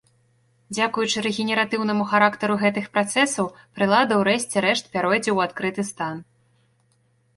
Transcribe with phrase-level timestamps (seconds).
[0.75, 6.15] Дзякуючы рэгенератыўнаму характару гэтых працэсаў прылада ў рэшце рэшт пяройдзе ў адкрыты стан.